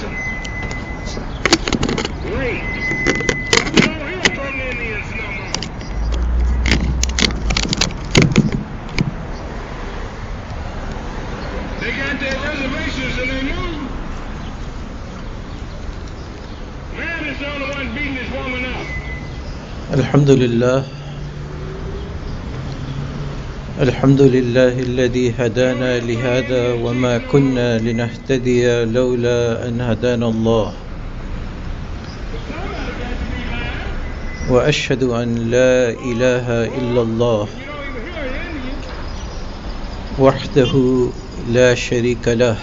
[0.00, 0.16] listen.
[2.24, 2.62] Wait.
[3.74, 5.52] We don't hear from Indians no more.
[11.80, 13.90] They got their reservations and they move.
[16.96, 18.86] Man is the only one beating this woman up.
[19.94, 20.97] الحمد لله
[23.78, 30.72] الحمد لله الذي هدانا لهذا وما كنا لنهتدي لولا أن هدانا الله.
[34.50, 37.48] وأشهد أن لا إله إلا الله
[40.18, 40.72] وحده
[41.52, 42.58] لا شريك له.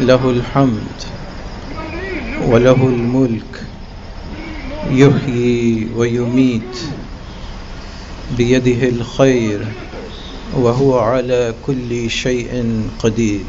[0.00, 0.98] له الحمد
[2.44, 3.52] وله الملك.
[4.90, 6.76] يحيي ويميت.
[8.36, 9.66] بيده الخير
[10.56, 13.40] وهو على كل شيء قدير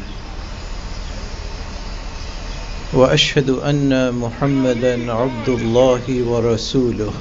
[2.92, 7.12] وأشهد أن محمدا عبد الله ورسوله.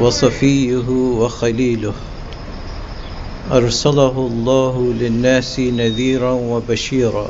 [0.00, 1.94] وصفيه وخليله
[3.52, 7.28] أرسله الله للناس نذيرا وبشيرا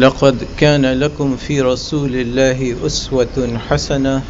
[0.00, 4.22] لقد كان لكم في رسول الله أسوة حسنة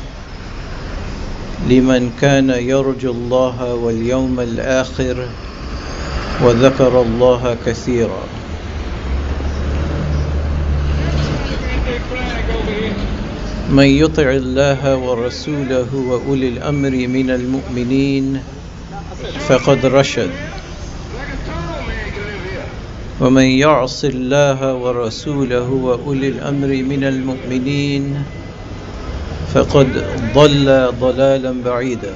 [1.68, 5.28] لمن كان يرجو الله واليوم الآخر
[6.42, 8.22] وذكر الله كثيرا.
[13.70, 18.42] من يطع الله ورسوله وأولي الأمر من المؤمنين
[19.48, 20.30] فقد رشد
[23.20, 28.24] ومن يعص الله ورسوله وأولي الأمر من المؤمنين
[29.54, 30.04] فقد
[30.34, 32.14] ضل ضلالا بعيدا.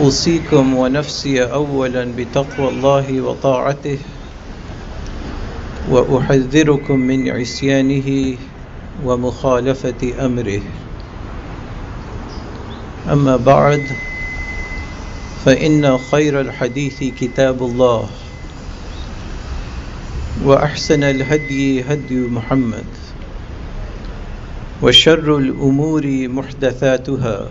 [0.00, 3.98] أوصيكم ونفسي اولا بتقوى الله وطاعته
[5.90, 8.36] وأحذركم من عصيانه
[9.04, 10.62] ومخالفة أمره.
[13.12, 13.82] أما بعد
[15.44, 18.08] فإن خير الحديث كتاب الله.
[20.44, 22.84] وأحسن الهدي هدي محمد
[24.82, 27.48] وشر الأمور محدثاتها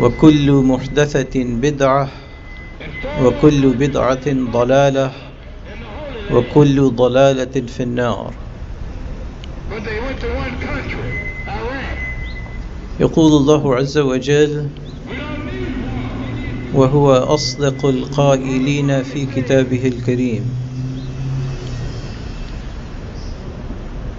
[0.00, 2.08] وكل محدثة بدعة
[3.22, 5.12] وكل بدعة ضلالة
[6.32, 8.32] وكل ضلالة في النار.
[13.00, 14.68] يقول الله عز وجل
[16.74, 20.69] وهو أصدق القائلين في كتابه الكريم.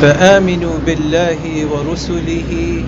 [0.00, 2.82] فآمنوا بالله ورسله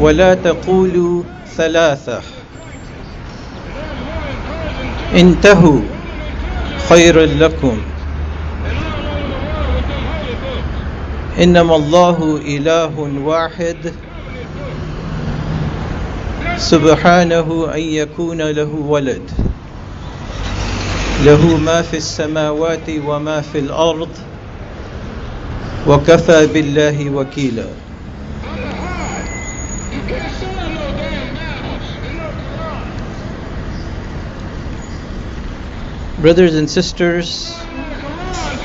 [0.00, 1.22] ولا تقولوا
[1.56, 2.20] ثلاثة.
[5.14, 5.80] انتهوا
[6.88, 7.78] خيرا لكم.
[11.42, 13.76] إنما الله إله واحد
[16.56, 19.22] سبحانه أن يكون له ولد.
[21.24, 24.08] له ما في السماوات وما في الأرض.
[25.87, 27.67] وكفى بالله وكيلا
[29.93, 31.87] You can't sell no damn Bibles.
[32.01, 33.01] There's no Quran.
[36.21, 37.53] brothers and sisters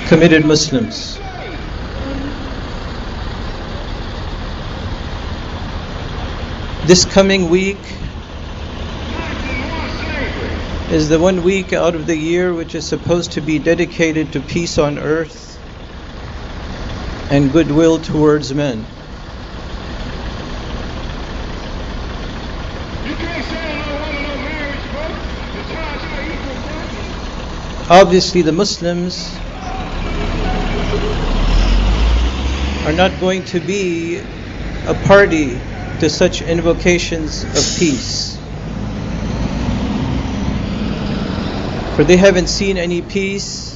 [0.08, 1.18] committed muslims
[6.86, 7.76] this coming week
[10.90, 14.40] is the one week out of the year which is supposed to be dedicated to
[14.40, 15.51] peace on earth
[17.33, 18.85] and goodwill towards men.
[27.89, 29.35] Obviously, the Muslims
[32.85, 34.21] are not going to be
[34.85, 35.59] a party
[36.01, 38.37] to such invocations of peace.
[41.95, 43.72] For they haven't seen any peace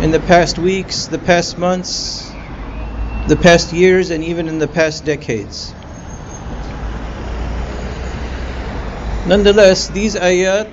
[0.00, 2.30] in the past weeks, the past months,
[3.28, 5.72] the past years, and even in the past decades.
[9.26, 10.68] Nonetheless, these ayat,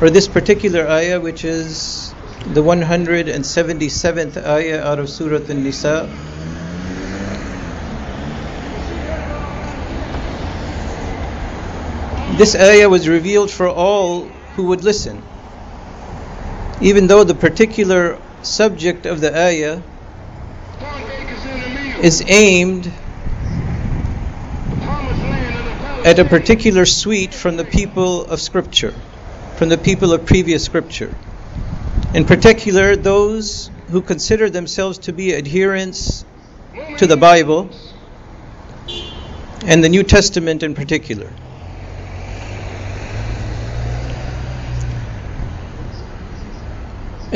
[0.00, 2.12] or this particular ayah, which is
[2.54, 6.08] the 177th ayah out of Surah An-Nisa,
[12.38, 14.24] this ayah was revealed for all
[14.56, 15.22] who would listen.
[16.80, 19.80] Even though the particular subject of the ayah
[22.02, 22.92] is aimed
[26.04, 28.94] at a particular suite from the people of Scripture,
[29.56, 31.12] from the people of previous Scripture.
[32.14, 36.24] In particular, those who consider themselves to be adherents
[36.98, 37.70] to the Bible
[39.66, 41.28] and the New Testament in particular.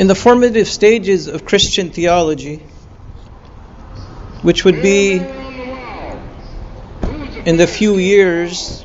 [0.01, 2.59] In the formative stages of Christian theology,
[4.41, 5.19] which would be
[7.45, 8.83] in the few years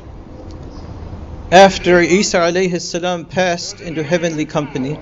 [1.51, 4.99] after Isa alayhi salam passed into heavenly company,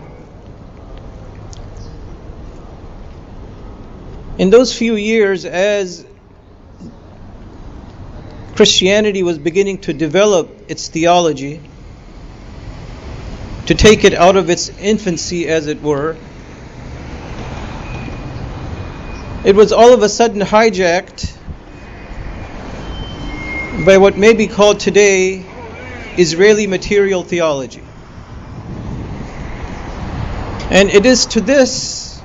[4.38, 6.06] in those few years, as
[8.56, 11.75] Christianity was beginning to develop its theology,
[13.67, 16.15] to take it out of its infancy, as it were,
[19.44, 21.35] it was all of a sudden hijacked
[23.85, 25.45] by what may be called today
[26.17, 27.83] Israeli material theology.
[30.71, 32.21] And it is to this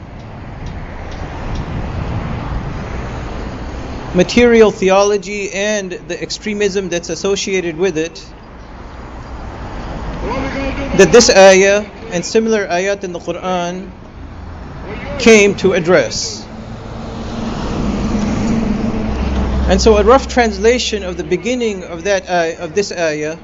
[4.15, 8.25] material theology and the extremism that's associated with it
[11.01, 11.81] that this ayah
[12.13, 13.91] and similar ayat in the Quran
[15.19, 16.45] came to address.
[19.71, 23.37] And so a rough translation of the beginning of that ayah, of this ayah,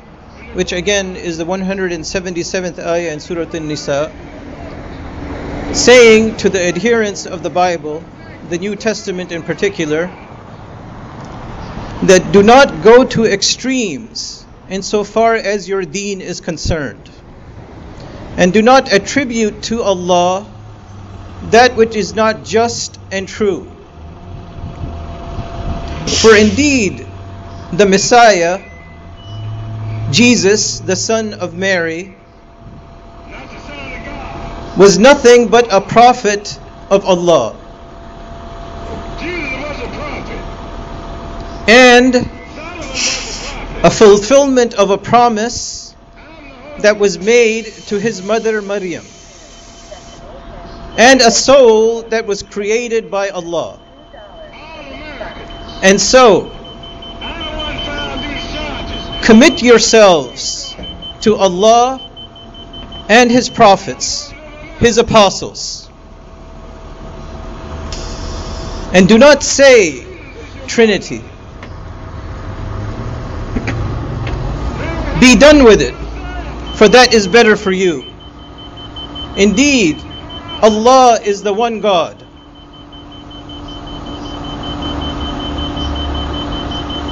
[0.52, 4.12] which again is the 177th ayah in Surah An-Nisa,
[5.72, 8.04] saying to the adherents of the Bible,
[8.50, 10.08] the New Testament in particular,
[12.04, 17.15] that do not go to extremes insofar as your deen is concerned.
[18.36, 20.46] And do not attribute to Allah
[21.50, 23.70] that which is not just and true.
[26.20, 27.06] For indeed,
[27.72, 28.62] the Messiah,
[30.10, 32.16] Jesus, the son of Mary,
[34.76, 36.58] was nothing but a prophet
[36.90, 37.56] of Allah.
[41.68, 42.14] And
[43.82, 45.85] a fulfillment of a promise
[46.80, 49.04] that was made to his mother Maryam.
[50.98, 53.78] And a soul that was created by Allah.
[55.82, 56.50] And so,
[59.22, 60.74] commit yourselves
[61.20, 62.00] to Allah
[63.08, 64.32] and His prophets,
[64.78, 65.90] His apostles.
[68.92, 70.06] And do not say
[70.66, 71.22] Trinity.
[75.20, 75.94] Be done with it,
[76.76, 78.04] for that is better for you.
[79.36, 79.96] Indeed,
[80.62, 82.22] Allah is the one God.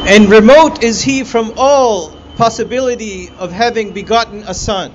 [0.06, 4.92] And remote is he from all possibility of having begotten a son.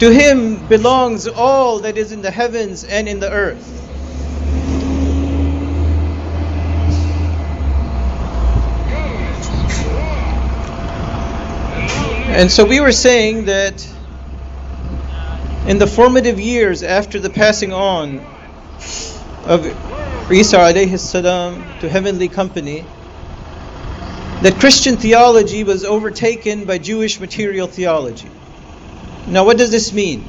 [0.00, 3.91] To him belongs all that is in the heavens and in the earth.
[12.32, 13.86] And so we were saying that
[15.66, 18.20] in the formative years after the passing on
[19.44, 19.66] of
[20.32, 22.86] Isa alayhi salam to heavenly company,
[24.40, 28.30] that Christian theology was overtaken by Jewish material theology.
[29.26, 30.24] Now, what does this mean?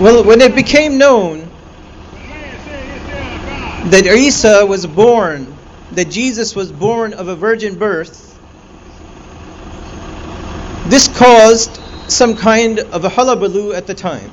[0.00, 1.50] Well, when it became known
[3.90, 5.55] that Isa was born,
[5.96, 8.38] that Jesus was born of a virgin birth,
[10.88, 14.30] this caused some kind of a hullabaloo at the time.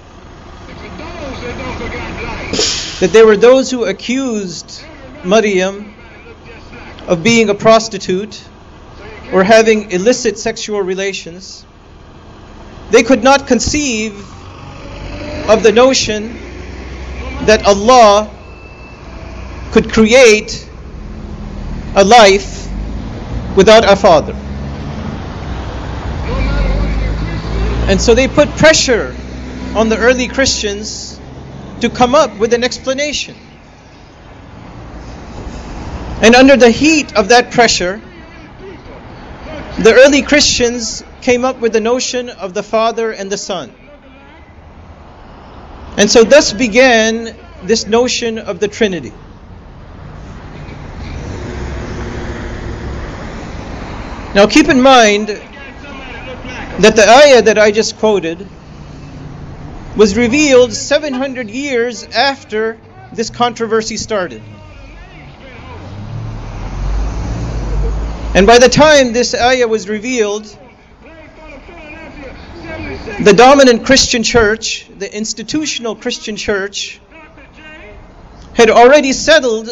[2.99, 4.83] That there were those who accused
[5.23, 5.93] Maryam
[7.07, 8.43] of being a prostitute
[9.31, 11.65] or having illicit sexual relations.
[12.91, 14.13] They could not conceive
[15.49, 16.33] of the notion
[17.45, 18.29] that Allah
[19.71, 20.69] could create
[21.95, 22.67] a life
[23.55, 24.33] without a father.
[27.89, 29.15] And so they put pressure
[29.75, 31.19] on the early Christians
[31.81, 33.35] to come up with an explanation.
[36.21, 38.01] And under the heat of that pressure,
[39.79, 43.73] the early Christians came up with the notion of the Father and the Son.
[45.97, 49.11] And so thus began this notion of the Trinity.
[54.35, 58.47] Now keep in mind that the ayah that I just quoted
[59.95, 62.79] was revealed 700 years after
[63.11, 64.41] this controversy started.
[68.33, 70.45] And by the time this ayah was revealed,
[73.21, 76.99] the dominant Christian church, the institutional Christian church,
[78.55, 79.69] had already settled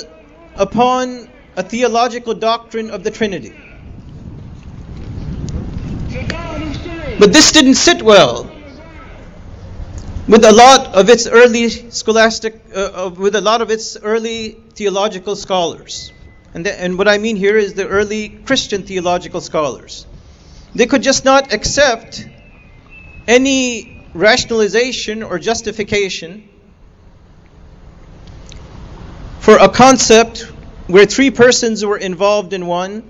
[0.56, 1.28] upon
[1.58, 3.56] a theological doctrine of the Trinity.
[7.22, 8.50] But this didn't sit well
[10.28, 15.36] with a lot of its early scholastic, uh, with a lot of its early theological
[15.36, 16.12] scholars.
[16.56, 20.08] And, the, and what I mean here is the early Christian theological scholars.
[20.74, 22.28] They could just not accept
[23.28, 26.50] any rationalization or justification
[29.42, 30.40] for a concept
[30.88, 33.04] where three persons were involved in one,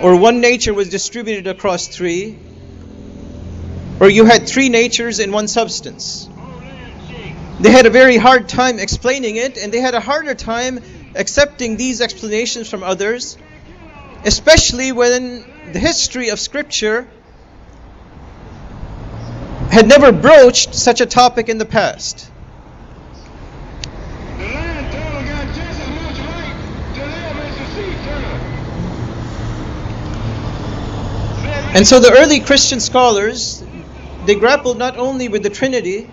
[0.00, 2.38] or one nature was distributed across three,
[4.00, 6.28] or you had three natures in one substance.
[7.60, 10.80] They had a very hard time explaining it, and they had a harder time
[11.14, 13.36] accepting these explanations from others,
[14.24, 17.08] especially when the history of Scripture
[19.70, 22.30] had never broached such a topic in the past.
[31.74, 33.62] And so the early Christian scholars,
[34.28, 36.06] they grappled not only with the Trinity,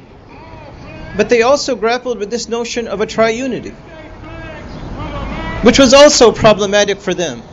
[1.18, 3.74] but they also grappled with this notion of a triunity,
[5.66, 7.44] which was also problematic for them.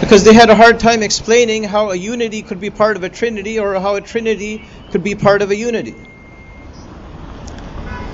[0.00, 3.10] Because they had a hard time explaining how a unity could be part of a
[3.10, 5.94] trinity or how a trinity could be part of a unity.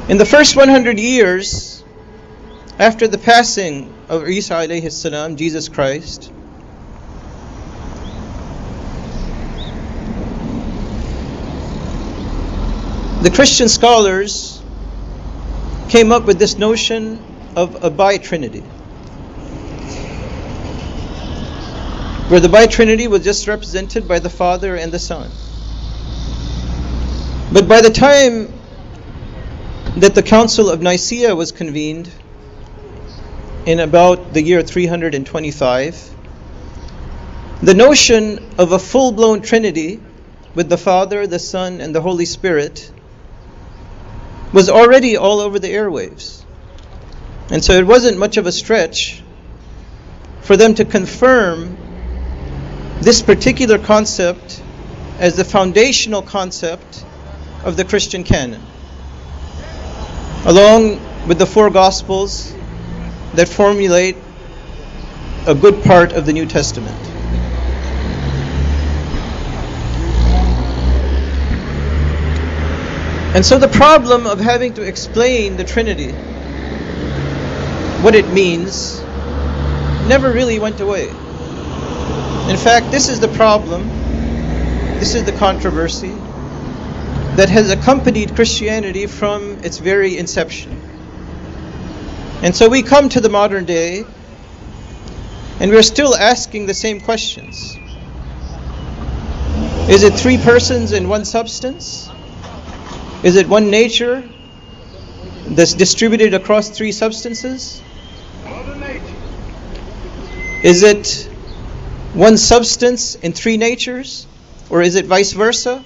[0.09, 1.85] In the first 100 years
[2.81, 6.33] after the passing of Isa alayhi Jesus Christ,
[13.25, 14.63] the Christian scholars
[15.89, 17.19] came up with this notion
[17.57, 18.61] of a bi-trinity.
[22.29, 25.31] Where the bi-trinity was just represented by the Father and the Son.
[27.51, 28.53] But by the time
[29.97, 32.11] that the Council of Nicaea was convened
[33.65, 36.11] in about the year 325,
[37.63, 39.99] the notion of a full blown Trinity
[40.55, 42.91] with the Father, the Son, and the Holy Spirit
[44.55, 46.45] was already all over the airwaves.
[47.51, 49.21] And so it wasn't much of a stretch
[50.43, 51.77] for them to confirm
[53.01, 54.63] this particular concept
[55.19, 57.05] as the foundational concept
[57.65, 58.63] of the Christian canon,
[60.45, 62.55] along with the four Gospels
[63.35, 64.17] that formulate
[65.49, 67.14] a good part of the New Testament.
[73.35, 76.13] And so the problem of having to explain the Trinity,
[78.03, 79.01] what it means,
[80.07, 81.09] never really went away.
[82.49, 83.89] In fact, this is the problem,
[85.01, 86.15] this is the controversy
[87.35, 90.81] that has accompanied Christianity from its very inception.
[92.43, 94.05] And so we come to the modern day
[95.59, 97.77] and we're still asking the same questions.
[99.91, 102.11] Is it three persons in one substance?
[103.25, 104.23] Is it one nature
[105.47, 107.81] that's distributed across three substances?
[110.63, 111.31] Is it
[112.13, 114.27] one substance in three natures?
[114.69, 115.83] Or is it vice versa?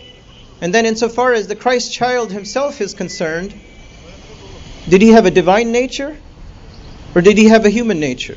[0.60, 3.54] And then, insofar as the Christ child himself is concerned,
[4.88, 6.16] did he have a divine nature?
[7.14, 8.36] Or did he have a human nature?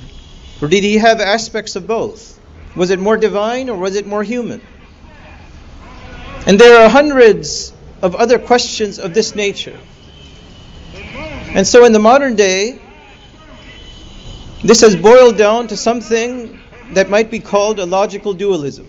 [0.61, 2.39] Or did he have aspects of both?
[2.75, 4.61] Was it more divine or was it more human?
[6.45, 9.77] And there are hundreds of other questions of this nature.
[11.53, 12.79] And so in the modern day,
[14.63, 16.59] this has boiled down to something
[16.93, 18.87] that might be called a logical dualism.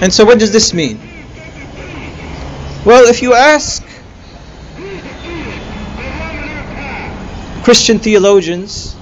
[0.00, 1.00] And so what does this mean?
[2.84, 3.84] Well, if you ask
[7.62, 8.96] Christian theologians,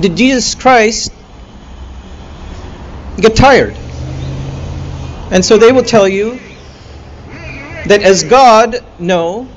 [0.00, 1.12] did Jesus Christ
[3.20, 3.76] get tired?
[5.30, 6.38] And so they will tell you
[7.86, 9.48] That as God, no,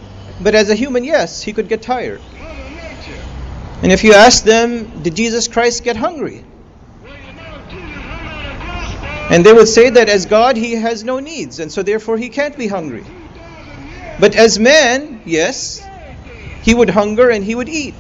[0.42, 2.22] but as a human, yes, he could get tired.
[3.84, 6.44] And if you ask them, did Jesus Christ get hungry?
[9.32, 12.30] And they would say that as God, he has no needs, and so therefore he
[12.30, 13.04] can't be hungry.
[14.20, 15.86] But as man, yes,
[16.64, 17.96] he would hunger and he would eat.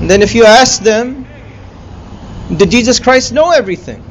[0.00, 1.26] And then if you ask them,
[2.54, 4.02] did Jesus Christ know everything?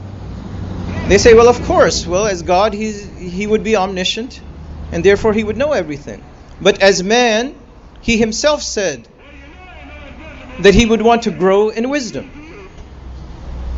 [1.08, 2.06] They say, well, of course.
[2.06, 4.42] Well, as God, he's, he would be omniscient,
[4.92, 6.24] and therefore he would know everything.
[6.62, 7.56] But as man,
[8.02, 9.08] he himself said
[10.60, 12.30] that he would want to grow in wisdom.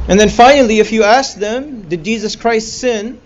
[0.07, 3.21] And then finally, if you ask them, did Jesus Christ sin?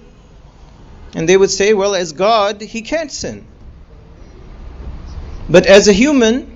[1.15, 3.45] And they would say, well, as God, he can't sin.
[5.49, 6.52] But as a human,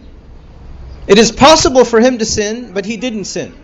[1.08, 3.56] it is possible for him to sin, but he didn't sin.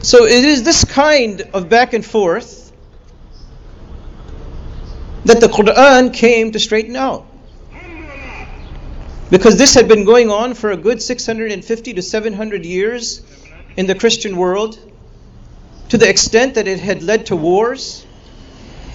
[0.00, 2.72] So it is this kind of back and forth
[5.26, 7.26] that the Quran came to straighten out.
[9.30, 13.20] Because this had been going on for a good 650 to 700 years
[13.76, 14.78] in the Christian world,
[15.90, 18.06] to the extent that it had led to wars,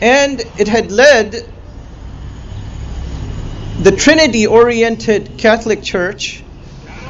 [0.02, 1.36] and it had led
[3.82, 6.44] the Trinity oriented Catholic Church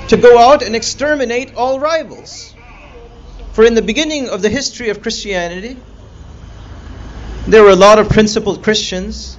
[0.07, 2.53] to go out and exterminate all rivals.
[3.53, 5.77] For in the beginning of the history of Christianity,
[7.47, 9.37] there were a lot of principled Christians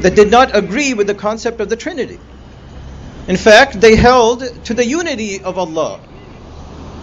[0.00, 2.20] that did not agree with the concept of the Trinity.
[3.26, 6.00] In fact, they held to the unity of Allah.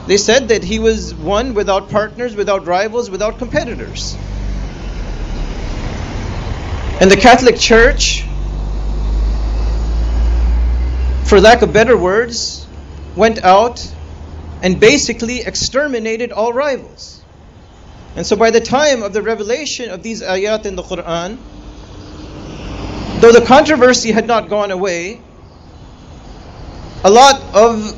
[0.08, 4.16] They said that He was one without partners, without rivals, without competitors.
[7.02, 8.24] And the Catholic Church,
[11.26, 12.68] for lack of better words,
[13.16, 13.86] went out
[14.62, 17.24] and basically exterminated all rivals.
[18.16, 21.38] And so by the time of the revelation of these ayat in the Quran,
[23.22, 25.20] though the controversy had not gone away,
[27.04, 27.96] a lot of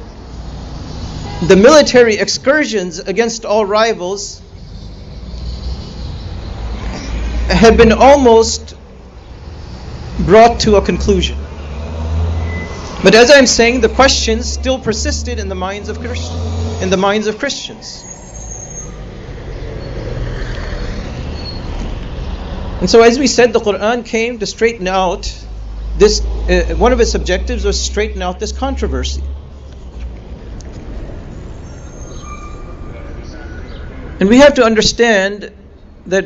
[1.47, 4.41] the military excursions against all rivals
[7.47, 8.75] had been almost
[10.25, 11.38] brought to a conclusion.
[13.03, 16.31] But as I'm saying, the questions still persisted in the minds of Christ-
[16.81, 18.03] in the minds of Christians.
[22.79, 25.33] And so, as we said, the Quran came to straighten out
[25.97, 26.21] this.
[26.21, 29.23] Uh, one of its objectives was straighten out this controversy.
[34.19, 35.51] And we have to understand
[36.07, 36.25] that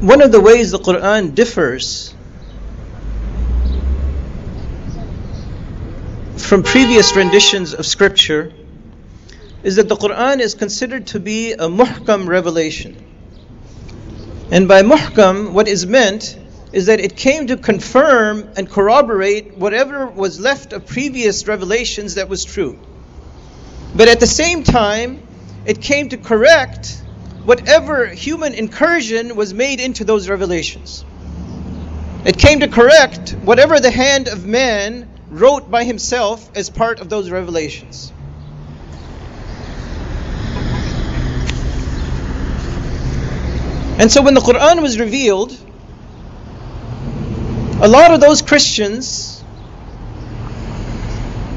[0.00, 2.15] one of the ways the Quran differs
[6.46, 8.52] from previous renditions of scripture
[9.64, 12.96] is that the Quran is considered to be a muhkam revelation.
[14.52, 16.38] And by muhkam, what is meant
[16.72, 22.28] is that it came to confirm and corroborate whatever was left of previous revelations that
[22.28, 22.78] was true.
[23.96, 25.26] But at the same time,
[25.64, 27.02] it came to correct
[27.42, 31.04] whatever human incursion was made into those revelations.
[32.24, 37.08] It came to correct whatever the hand of man wrote by himself as part of
[37.08, 38.12] those revelations.
[43.98, 45.52] And so when the Quran was revealed,
[47.82, 49.42] a lot of those Christians,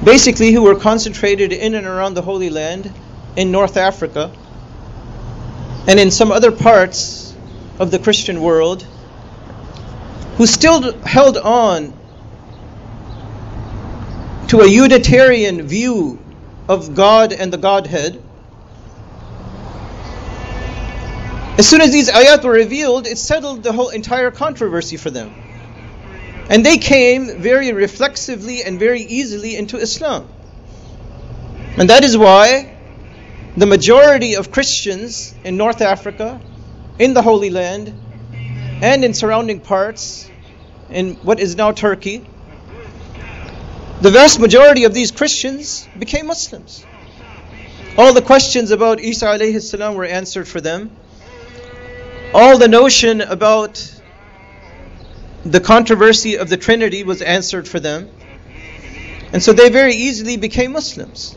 [0.03, 2.93] basically who were concentrated in and around the Holy Land
[3.35, 4.31] in North Africa
[5.87, 7.35] and in some other parts
[7.77, 8.83] of the Christian world,
[10.37, 11.98] who still held on
[14.49, 16.17] to a Unitarian view
[16.67, 18.19] of God and the Godhead,
[21.59, 25.31] as soon as these ayat were revealed, it settled the whole entire controversy for them.
[26.49, 30.27] And they came very reflexively and very easily into Islam.
[31.77, 32.75] And that is why
[33.55, 36.41] the majority of Christians in North Africa,
[36.97, 37.93] in the Holy Land,
[38.81, 40.27] and in surrounding parts,
[40.89, 42.27] in what is now Turkey,
[44.01, 46.85] the vast majority of these Christians became Muslims.
[47.97, 50.89] All the questions about Isa alayhi salam were answered for them.
[52.33, 53.83] All the notion about
[55.43, 58.09] the controversy of the Trinity was answered for them.
[59.33, 61.35] And so they very easily became Muslims.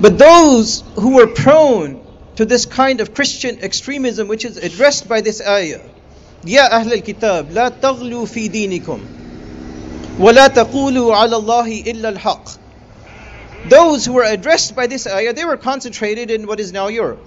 [0.00, 2.04] But those who were prone
[2.36, 5.80] to this kind of Christian extremism, which is addressed by this ayah,
[6.44, 9.19] Ya Ahl al Kitab, La Taghlu fi dinikum.
[10.19, 12.49] ولا تقولوا على الله إلا الحق
[13.69, 17.25] Those who were addressed by this ayah, they were concentrated in what is now Europe.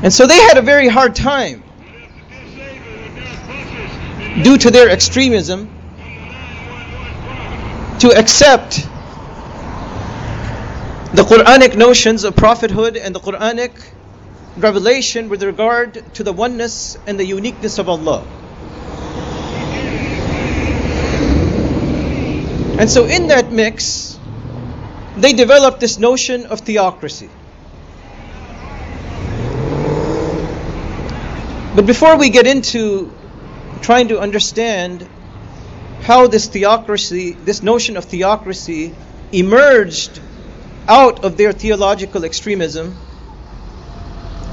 [0.00, 1.64] And so they had a very hard time
[4.44, 5.68] due to their extremism
[7.98, 8.86] to accept
[11.14, 13.72] the Quranic notions of prophethood and the Quranic
[14.56, 18.24] revelation with regard to the oneness and the uniqueness of Allah.
[22.77, 24.17] And so, in that mix,
[25.17, 27.29] they developed this notion of theocracy.
[31.75, 33.11] But before we get into
[33.81, 35.07] trying to understand
[36.01, 38.93] how this theocracy, this notion of theocracy,
[39.31, 40.19] emerged
[40.87, 42.95] out of their theological extremism,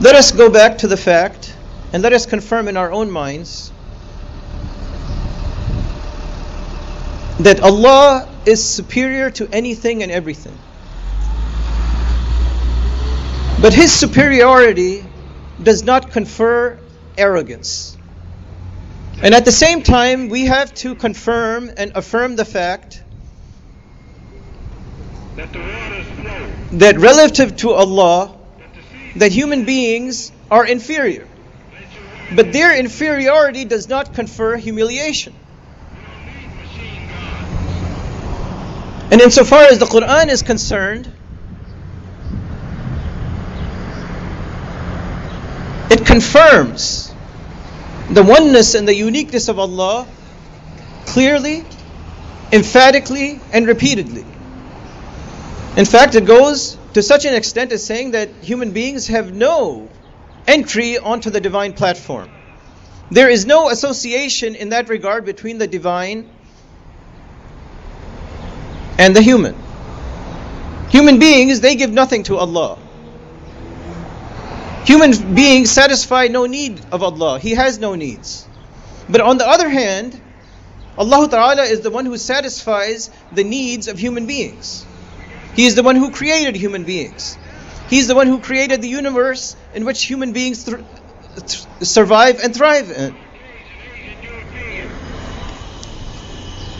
[0.01, 1.55] let us go back to the fact
[1.93, 3.71] and let us confirm in our own minds
[7.45, 10.57] that Allah is superior to anything and everything.
[13.61, 15.05] But His superiority
[15.63, 16.79] does not confer
[17.17, 17.97] arrogance.
[19.23, 23.03] And at the same time, we have to confirm and affirm the fact
[25.37, 25.53] that
[26.73, 28.37] that relative to Allah,
[29.17, 31.27] that human beings are inferior.
[32.35, 35.35] But their inferiority does not confer humiliation.
[36.63, 37.47] machine God.
[39.11, 41.13] And insofar as the Quran is concerned,
[45.91, 47.13] it confirms
[48.11, 50.07] the oneness and the uniqueness of Allah
[51.07, 51.65] clearly,
[52.53, 54.25] emphatically, and repeatedly.
[55.77, 59.89] In fact, it goes to such an extent as saying that human beings have no
[60.47, 62.31] entry onto the divine platform.
[63.11, 66.29] There is no association in that regard between the divine
[69.01, 69.57] and the human.
[70.91, 72.79] Human beings, they give nothing to Allah.
[74.85, 77.39] Human beings satisfy no need of Allah.
[77.39, 78.47] He has no needs.
[79.09, 80.21] But on the other hand,
[80.99, 84.85] Allah Ta'ala is the one who satisfies the needs of human beings.
[85.55, 87.39] He is the one who created human beings.
[87.89, 90.85] He is the one who created the universe in which human beings thr-
[91.37, 93.17] th- survive and thrive in.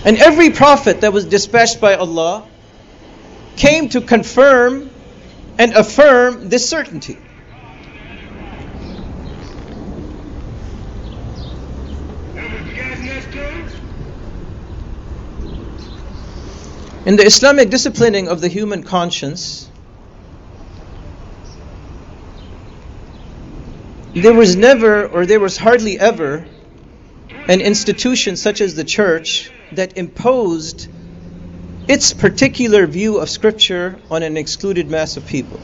[0.05, 2.47] And every prophet that was dispatched by Allah
[3.57, 4.91] came to confirm
[5.59, 7.19] and affirm this certainty.
[17.05, 19.69] In the Islamic disciplining of the human conscience,
[24.15, 26.47] there was never, or there was hardly ever,
[27.49, 30.89] an institution such as the church that imposed
[31.89, 35.61] its particular view of Scripture on an excluded mass of people.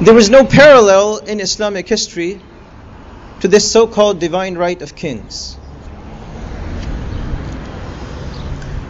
[0.00, 2.40] There was no parallel in Islamic history
[3.40, 5.56] to this so called divine right of kings.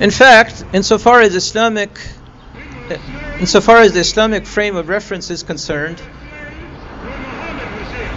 [0.00, 1.98] In fact, insofar as Islamic
[3.40, 8.10] insofar as the Islamic frame of reference is concerned, Where Muhammad was here.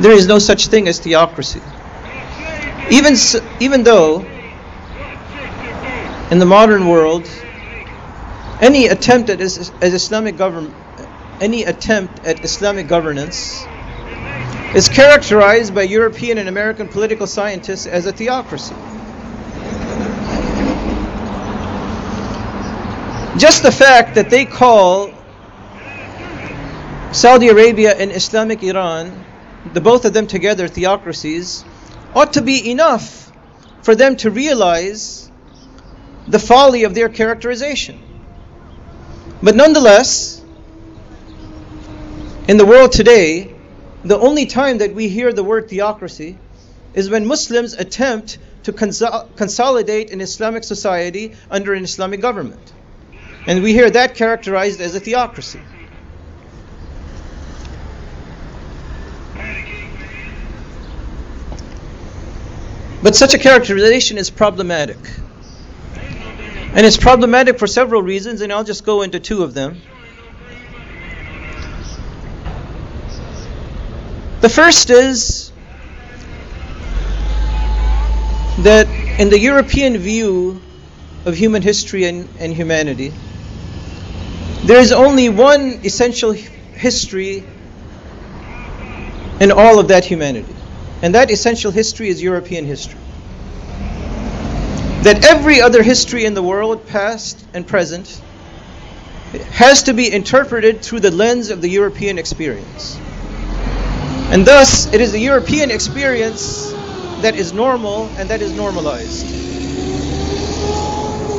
[0.00, 1.60] There is no such thing as theocracy.
[2.90, 3.14] Even
[3.60, 4.24] even though
[6.30, 7.28] in the modern world
[8.60, 10.74] any attempt at is, Islamic government
[11.40, 13.64] any attempt at Islamic governance
[14.74, 18.74] is characterized by European and American political scientists as a theocracy.
[23.38, 25.12] Just the fact that they call
[27.12, 29.24] Saudi Arabia and Islamic Iran,
[29.72, 31.64] the both of them together theocracies,
[32.14, 33.30] ought to be enough
[33.82, 35.30] for them to realize
[36.26, 37.98] the folly of their characterization.
[39.42, 40.42] But nonetheless,
[42.48, 43.54] in the world today,
[44.04, 46.38] the only time that we hear the word theocracy
[46.94, 52.72] is when Muslims attempt to consol- consolidate an Islamic society under an Islamic government.
[53.46, 55.60] And we hear that characterized as a theocracy.
[63.02, 64.98] But such a characterization is problematic.
[66.72, 69.80] And it's problematic for several reasons, and I'll just go into two of them.
[74.40, 75.50] The first is
[78.60, 78.86] that
[79.18, 80.62] in the European view
[81.24, 83.12] of human history and, and humanity,
[84.64, 87.44] there is only one essential history
[89.40, 90.54] in all of that humanity.
[91.02, 93.00] And that essential history is European history.
[95.02, 98.20] That every other history in the world, past and present,
[99.52, 102.98] has to be interpreted through the lens of the European experience.
[104.30, 106.70] And thus, it is the European experience
[107.22, 109.26] that is normal and that is normalized.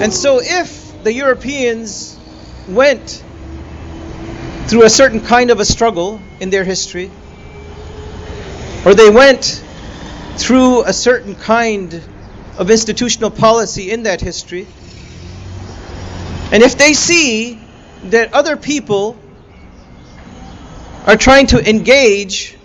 [0.02, 2.18] And so, if the Europeans
[2.68, 3.24] went
[4.68, 7.12] through a certain kind of a struggle in their history,
[8.86, 9.64] or they went
[10.38, 12.02] through a certain kind
[12.58, 14.68] of institutional policy in that history,
[16.52, 17.60] and if they see
[18.06, 19.18] that other people
[21.06, 22.58] are trying to engage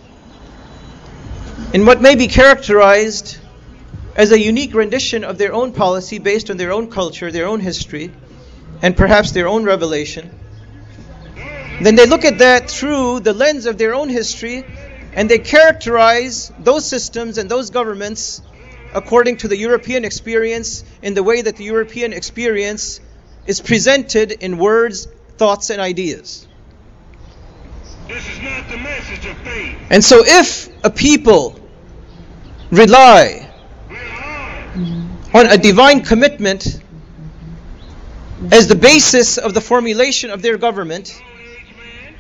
[1.73, 3.39] in what may be characterized
[4.15, 7.61] as a unique rendition of their own policy based on their own culture, their own
[7.61, 8.13] history,
[8.83, 10.31] and perhaps their own revelation,
[11.81, 14.65] then they look at that through the lens of their own history
[15.17, 18.43] and they characterize those systems and those governments
[18.95, 23.01] according to the European experience in the way that the European experience
[23.47, 26.47] is presented in words, thoughts, and ideas.
[28.07, 29.79] This is not the message of faith.
[29.91, 31.59] And so, if a people
[32.71, 33.51] rely
[35.33, 36.81] on a divine commitment
[38.53, 41.23] as the basis of the formulation of their government,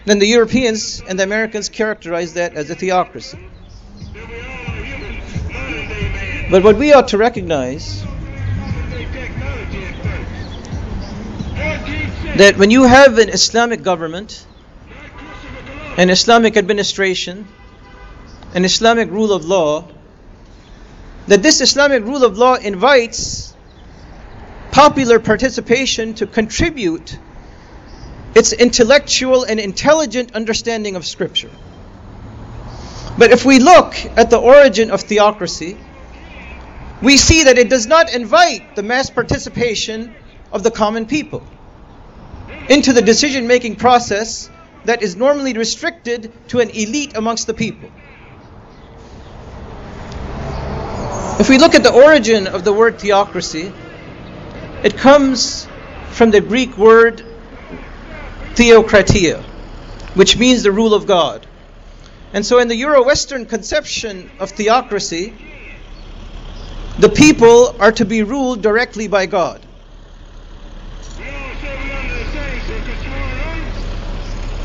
[0.06, 3.38] then the Europeans and the Americans characterize that as a theocracy.
[6.48, 10.30] But what we ought to recognize They technology at first.
[11.56, 14.46] 14th century, that when you have an Islamic government,
[15.96, 17.48] an Islamic administration,
[18.54, 19.88] an Islamic rule of law,
[21.26, 23.52] that this Islamic rule of law invites
[24.70, 27.18] popular participation to contribute
[28.36, 31.50] its intellectual and intelligent understanding of Scripture.
[33.16, 35.74] But if we look at the origin of theocracy,
[37.00, 40.14] we see that it does not invite the mass participation
[40.52, 41.42] of the common people
[42.68, 44.50] into the decision making process
[44.84, 47.90] that is normally restricted to an elite amongst the people.
[51.40, 53.72] If we look at the origin of the word theocracy,
[54.84, 55.66] it comes
[56.10, 57.24] from the Greek word
[58.56, 59.42] theokratia,
[60.14, 61.46] which means the rule of God.
[62.32, 65.32] And so, in the Euro Western conception of theocracy,
[66.98, 69.60] the people are to be ruled directly by God.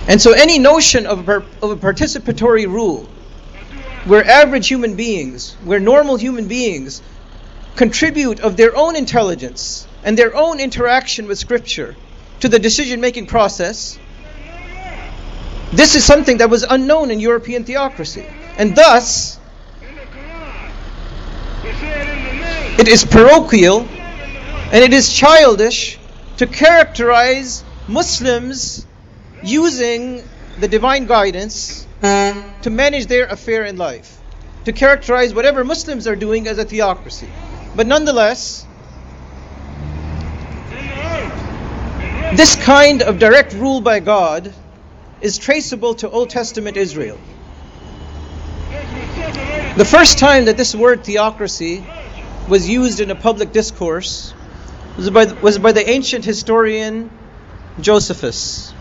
[0.08, 3.04] And so, any notion of a, of a participatory rule,
[4.06, 7.02] where average human beings, where normal human beings
[7.76, 11.96] contribute of their own intelligence and their own interaction with Scripture
[12.42, 13.98] to the decision making process,
[15.72, 18.26] this is something that was unknown in European theocracy.
[18.58, 19.40] And thus,
[22.78, 23.88] it is parochial
[24.74, 25.98] and it is childish
[26.38, 28.86] to characterize Muslims
[29.44, 30.24] using
[30.60, 34.20] the divine guidance to manage their affair in life,
[34.66, 37.30] to characterize whatever Muslims are doing as a theocracy.
[37.76, 38.66] But nonetheless,
[40.72, 41.48] in the earth.
[42.34, 44.54] This kind of direct rule by God
[45.20, 47.17] is traceable to Old Testament Israel.
[49.76, 51.84] The first time that this word theocracy
[52.48, 54.34] was used in a public discourse
[54.96, 57.10] was by, was by the ancient historian
[57.80, 58.74] Josephus.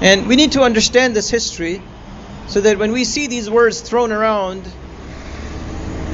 [0.00, 1.82] And we need to understand this history
[2.46, 4.66] so that when we see these words thrown around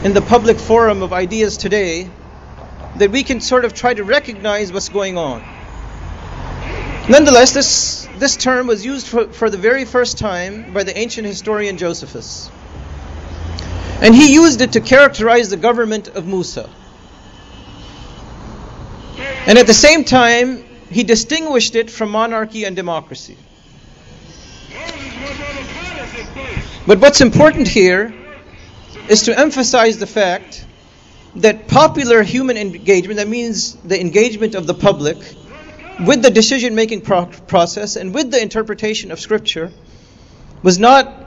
[0.03, 2.11] in the public forum of ideas today,
[2.97, 5.56] that we can sort of try to recognize what's going on.
[7.09, 11.27] Nonetheless, this, this term was used for, for the very first time by the ancient
[11.27, 12.51] historian Josephus.
[14.01, 16.69] And he used it to characterize the government of Musa.
[19.47, 23.37] And at the same time, he distinguished it from monarchy and democracy.
[26.87, 28.13] But what's important here
[29.09, 30.65] is to emphasize the fact
[31.37, 35.19] that popular human engagement, that means the engagement of the public,
[35.99, 39.73] with the decision making pro- process and with the interpretation of Scripture,
[40.63, 41.25] was not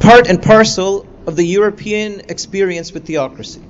[0.00, 3.62] part and parcel of the European experience with theocracy.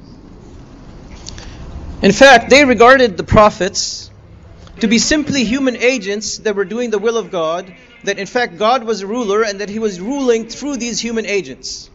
[2.02, 4.10] In fact, they regarded the prophets
[4.80, 7.72] to be simply human agents that were doing the will of God,
[8.04, 11.26] that in fact God was a ruler and that He was ruling through these human
[11.26, 11.90] agents.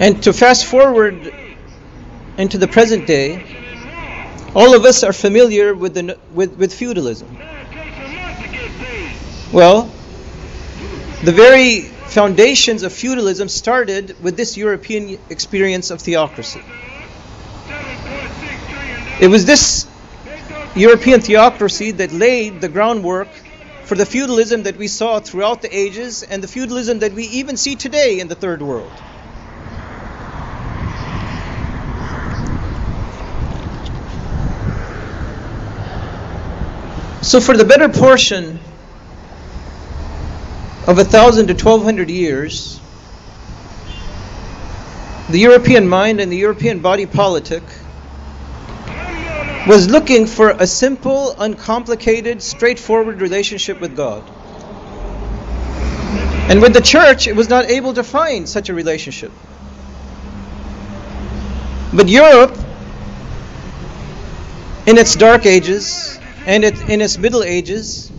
[0.00, 1.32] And to fast forward
[2.38, 7.36] into the present day, And all of us are familiar with, the, with, with feudalism.
[7.36, 7.42] to.
[9.52, 9.90] Well,
[11.24, 16.62] the very foundations of feudalism started with this European experience of theocracy.
[19.20, 19.86] It was this
[20.74, 23.28] European theocracy that laid the groundwork
[23.84, 27.56] for the feudalism that we saw throughout the ages and the feudalism that we even
[27.56, 28.90] see today in the third world.
[37.22, 38.58] So, for the better portion
[40.88, 42.80] of a thousand to twelve hundred years,
[45.30, 47.62] the European mind and the European body politic
[49.68, 54.28] was looking for a simple, uncomplicated, straightforward relationship with God.
[56.50, 59.30] And with the church, it was not able to find such a relationship.
[61.94, 62.58] But Europe,
[64.86, 68.10] in its dark ages and it, in its middle ages,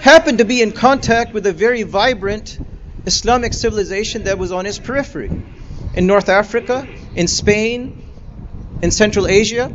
[0.00, 2.58] happened to be in contact with a very vibrant
[3.06, 5.30] Islamic civilization that was on its periphery
[5.94, 7.92] in North Africa, in Spain,
[8.80, 9.70] in Central Asia.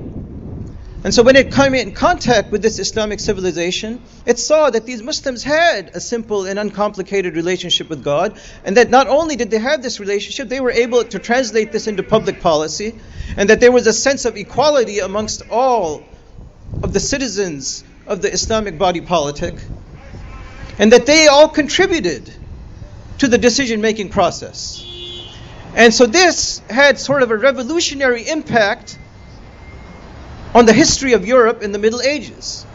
[1.04, 5.04] And so when it came in contact with this Islamic civilization, it saw that these
[5.04, 9.60] Muslims had a simple and uncomplicated relationship with God, and that not only did they
[9.60, 13.00] have this relationship, they were able to translate this into public policy,
[13.38, 16.04] and that there was a sense of equality amongst all
[16.84, 19.56] of the citizens of the Islamic body politic,
[20.80, 22.34] and that they all contributed
[23.20, 24.84] to the decision making process.
[25.76, 28.98] And so this had sort of a revolutionary impact
[30.56, 32.66] on the history of Europe in the Middle Ages.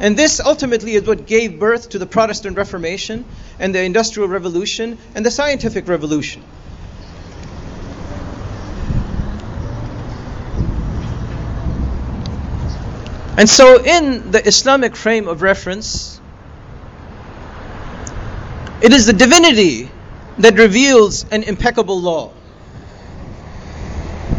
[0.00, 3.24] And this ultimately is what gave birth to the Protestant Reformation
[3.58, 6.42] and the Industrial Revolution and the Scientific Revolution.
[13.36, 16.20] And so, in the Islamic frame of reference,
[18.82, 19.88] it is the divinity
[20.38, 22.30] that reveals an impeccable law.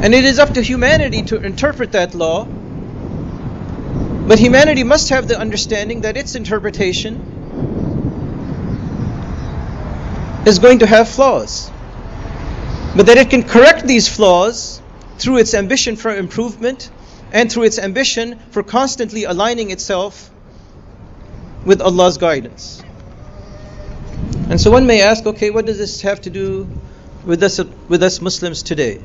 [0.02, 2.46] And it is up to humanity to interpret that law.
[4.28, 7.16] But humanity must have the understanding that its interpretation
[10.46, 11.72] is going to have flaws.
[12.96, 14.82] But that it can correct these flaws
[15.18, 16.92] through its ambition for improvement
[17.34, 20.30] and through its ambition for constantly aligning itself
[21.66, 22.84] with Allah's guidance.
[24.50, 26.70] And so one may ask, okay, what does this have to do
[27.26, 29.02] with us, with us Muslims today?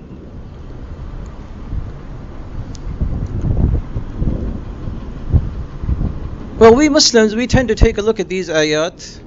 [6.59, 9.21] Well, we Muslims, we tend to take a look at these ayat,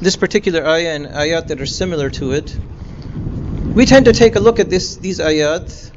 [0.00, 2.56] this particular ayah and ayat that are similar to it.
[3.74, 5.90] We tend to take a look at this, these ayat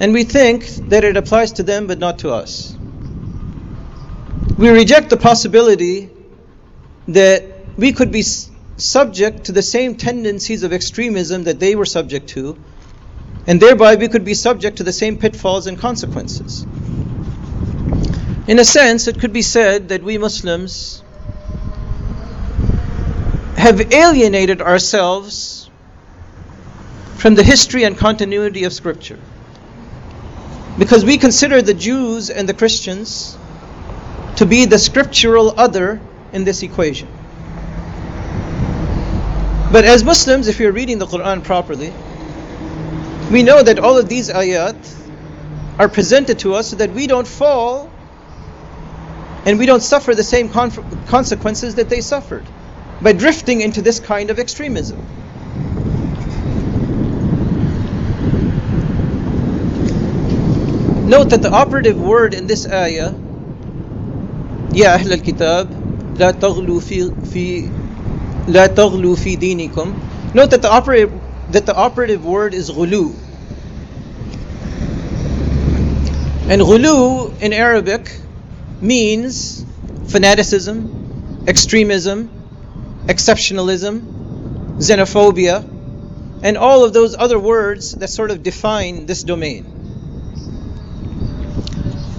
[0.00, 2.74] and we think that it applies to them but not to us.
[4.56, 6.10] We reject the possibility
[7.08, 7.44] that
[7.76, 12.58] we could be subject to the same tendencies of extremism that they were subject to,
[13.46, 16.62] and thereby we could be subject to the same pitfalls and consequences.
[18.48, 21.02] In a sense, it could be said that we Muslims
[23.56, 25.70] have alienated ourselves
[27.16, 29.18] from the history and continuity of Scripture.
[30.78, 33.36] Because we consider the Jews and the Christians
[34.36, 36.00] to be the scriptural other
[36.32, 37.08] in this equation.
[39.72, 41.92] But as Muslims, if you're reading the Quran properly,
[43.30, 44.74] we know that all of these ayat
[45.78, 47.90] are presented to us so that we don't fall
[49.46, 50.70] and we don't suffer the same con-
[51.06, 52.44] consequences that they suffered
[53.00, 55.00] by drifting into this kind of extremism.
[61.09, 63.13] Note that the operative word in this ayah,
[64.73, 65.67] يا أهل الكتاب
[66.19, 67.69] لا تغلوا في في
[68.47, 69.93] لا تغلوا في دينكم.
[70.33, 71.11] Note that the operative
[71.51, 73.13] that the operative word is غلو.
[76.49, 78.11] And غلو in Arabic
[78.81, 79.63] means
[80.07, 82.29] fanaticism, extremism,
[83.07, 84.01] exceptionalism,
[84.79, 85.63] xenophobia,
[86.43, 89.78] and all of those other words that sort of define this domain.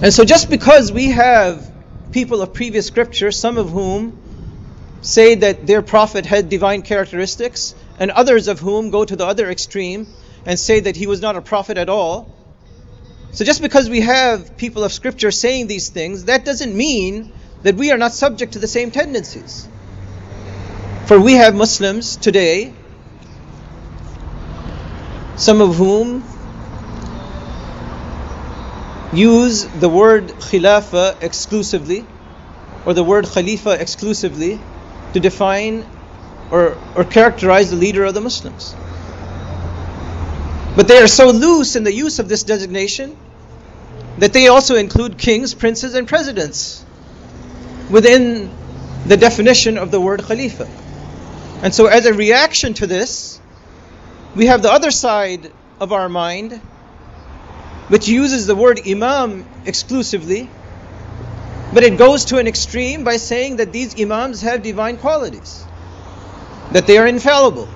[0.02, 1.70] And so, just because we have
[2.10, 4.18] people of previous scripture, some of whom
[5.00, 9.48] say that their prophet had divine characteristics, and others of whom go to the other
[9.48, 10.08] extreme
[10.44, 12.28] and say that he was not a prophet at all.
[13.30, 17.32] So, just because we have people of scripture saying these things, that doesn't mean
[17.62, 19.68] that we are not subject to the same tendencies.
[21.06, 22.74] For we have Muslims today,
[25.36, 26.24] some of whom
[29.12, 32.06] use the word khilafa exclusively
[32.86, 34.58] or the word khalifa exclusively
[35.12, 35.86] to define
[36.50, 38.74] or, or characterize the leader of the Muslims.
[40.76, 43.16] But they are so loose in the use of this designation
[44.18, 46.84] that they also include kings, princes, and presidents
[47.90, 48.50] within
[49.06, 50.68] the definition of the word Khalifa.
[51.62, 53.40] And so, as a reaction to this,
[54.34, 55.50] we have the other side
[55.80, 56.60] of our mind,
[57.92, 60.48] which uses the word Imam exclusively,
[61.74, 65.62] but it goes to an extreme by saying that these Imams have divine qualities,
[66.70, 67.68] that they are infallible.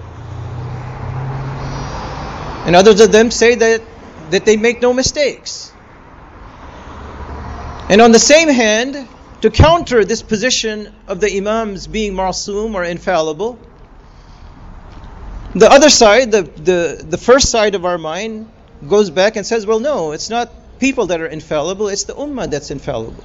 [2.64, 3.82] And others of them say that,
[4.30, 5.70] that they make no mistakes.
[7.90, 9.06] And on the same hand,
[9.42, 13.58] to counter this position of the Imams being masoom or infallible,
[15.54, 18.50] the other side, the, the, the first side of our mind,
[18.86, 22.50] goes back and says, well, no, it's not people that are infallible, it's the ummah
[22.50, 23.24] that's infallible.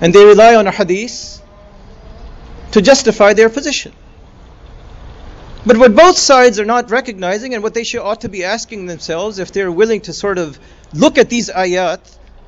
[0.00, 1.40] And they rely on a hadith
[2.72, 3.92] to justify their position.
[5.66, 8.86] But what both sides are not recognizing and what they should ought to be asking
[8.86, 10.58] themselves if they're willing to sort of
[10.92, 12.00] look at these ayat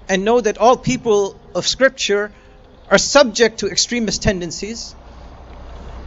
[0.08, 2.32] and know that all people of scripture
[2.90, 4.94] are subject to extremist tendencies.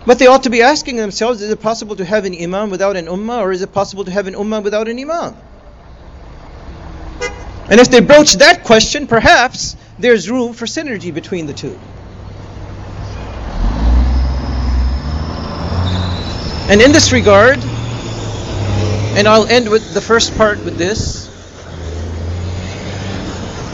[0.05, 2.95] But they ought to be asking themselves is it possible to have an imam without
[2.95, 5.35] an ummah, or is it possible to have an ummah without an imam?
[7.69, 11.77] And if they broach that question, perhaps there's room for synergy between the two.
[16.69, 17.57] And in this regard,
[19.17, 21.27] and I'll end with the first part with this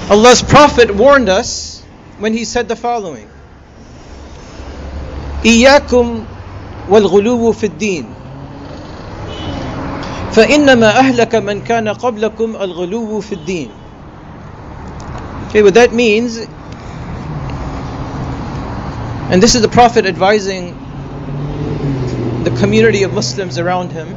[0.10, 1.82] Allah's Prophet warned us
[2.20, 3.30] when he said the following
[5.44, 6.26] Iyakum
[6.88, 8.15] wal ghuluwu fid din
[10.33, 13.71] فإنما أهلك من كان قبلكم الغلو في الدين
[15.51, 16.37] Okay, what that means,
[19.33, 20.77] and this is the Prophet advising
[22.45, 24.09] the community of Muslims around him,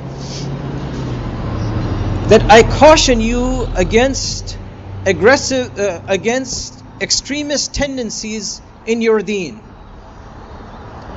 [2.29, 4.59] that I caution you against
[5.07, 9.59] aggressive, uh, against extremist tendencies in your deen.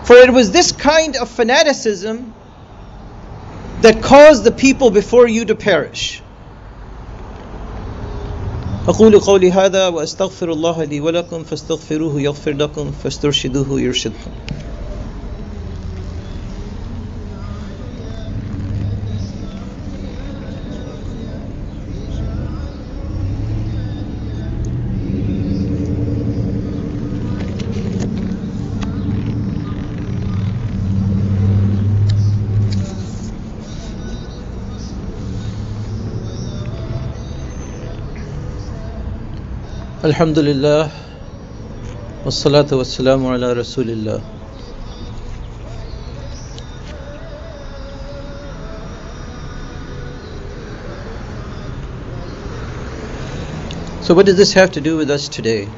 [0.05, 2.33] For it was this kind of fanaticism
[3.83, 6.23] that caused the people before you to perish.
[8.89, 14.31] أقول قولي هذا وأستغفر الله لي ولكم فاستغفروه يغفر لكم فاسترشدوه يرشدكم
[40.11, 40.91] الحمد لله
[42.25, 44.21] والصلاة والسلام على رسول الله
[54.03, 55.69] So what does this have to do with us today?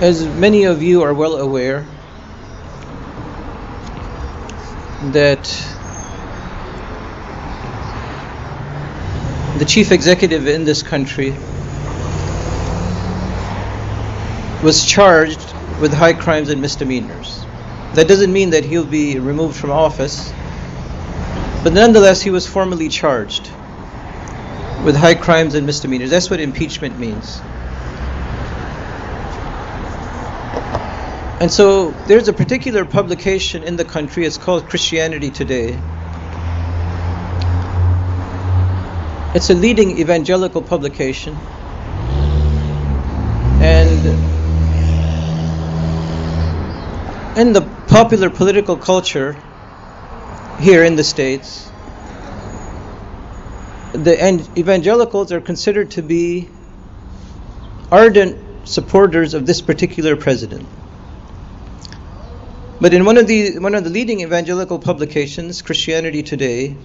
[0.00, 1.86] As many of you are well aware
[5.12, 5.46] that
[9.59, 11.31] the chief executive in this country
[14.63, 17.45] was charged with high crimes and misdemeanors.
[17.93, 20.31] That doesn't mean that he'll be removed from office,
[21.63, 23.49] but nonetheless, he was formally charged
[24.85, 26.09] with high crimes and misdemeanors.
[26.09, 27.41] That's what impeachment means.
[31.39, 35.77] And so there's a particular publication in the country, it's called Christianity Today.
[39.37, 41.35] It's a leading evangelical publication.
[43.61, 44.07] And
[47.37, 49.37] in the popular political culture
[50.59, 51.69] here in the States,
[53.93, 54.17] the
[54.57, 56.49] evangelicals are considered to be
[57.91, 60.67] ardent supporters of this particular president.
[62.81, 66.75] But in one of the one of the leading evangelical publications, Christianity Today,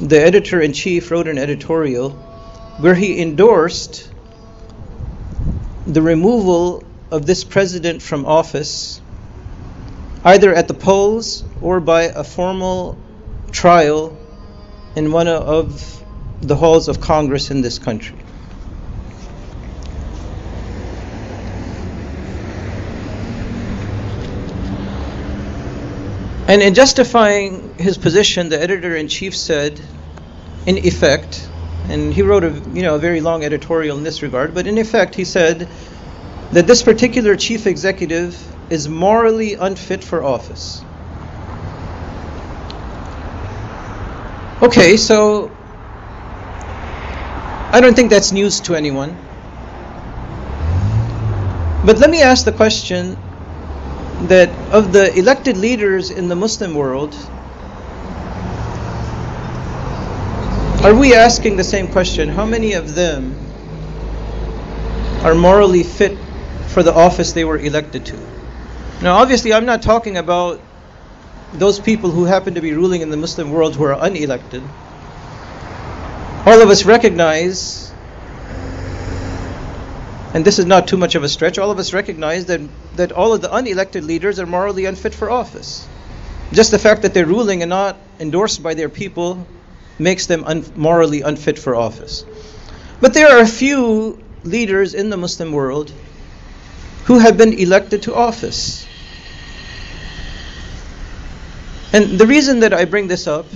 [0.00, 2.10] the editor in chief wrote an editorial
[2.78, 4.08] where he endorsed
[5.86, 9.00] the removal of this president from office
[10.24, 12.96] either at the polls or by a formal
[13.50, 14.16] trial
[14.94, 16.04] in one of
[16.42, 18.17] the halls of Congress in this country.
[26.48, 29.78] And in justifying his position, the editor in chief said,
[30.66, 31.46] in effect,
[31.90, 34.78] and he wrote a you know a very long editorial in this regard, but in
[34.78, 35.68] effect he said
[36.52, 38.34] that this particular chief executive
[38.70, 40.82] is morally unfit for office.
[44.62, 45.50] Okay, so
[47.72, 49.14] I don't think that's news to anyone.
[51.84, 53.18] But let me ask the question
[54.26, 57.14] that of the elected leaders in the Muslim world,
[60.82, 62.28] are we asking the same question?
[62.28, 63.36] How many of them
[65.22, 66.18] are morally fit
[66.68, 68.16] for the office they were elected to?
[69.02, 70.60] Now, obviously, I'm not talking about
[71.52, 74.62] those people who happen to be ruling in the Muslim world who are unelected.
[76.46, 77.87] All of us recognize,
[80.34, 82.60] and this is not too much of a stretch, all of us recognize that,
[82.96, 85.86] that all of the unelected leaders are morally unfit for office.
[86.52, 89.46] Just the fact that they're ruling and not endorsed by their people
[89.98, 92.24] makes them un- morally unfit for office.
[93.00, 95.92] But there are a few leaders in the Muslim world
[97.04, 98.86] who have been elected to office.
[101.92, 103.46] And the reason that I bring this up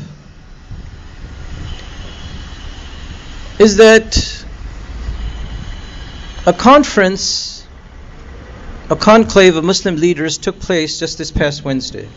[3.58, 4.42] is that
[6.44, 7.64] a conference,
[8.90, 12.08] a conclave of Muslim leaders took place just this past Wednesday.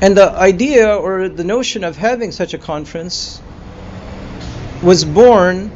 [0.00, 3.40] And the idea or the notion of having such a conference
[4.82, 5.68] was born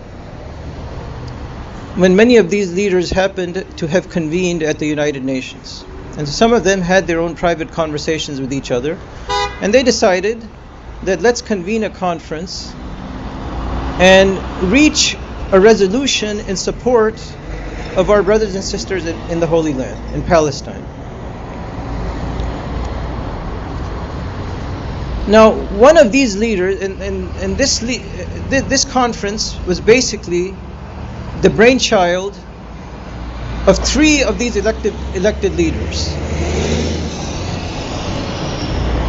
[1.94, 5.84] when many of these leaders happened to have convened at the United Nations.
[6.18, 8.98] And some of them had their own private conversations with each other.
[9.62, 10.46] And they decided
[11.04, 12.72] that let's convene a conference
[13.98, 14.38] and
[14.70, 15.16] reach
[15.52, 17.14] a resolution in support
[17.96, 20.84] of our brothers and sisters in, the Holy Land, in Palestine.
[25.28, 30.54] Now, one of these leaders, and, and, and this, le- this conference was basically
[31.42, 32.36] the brainchild
[33.66, 36.16] of three of these elected, elected leaders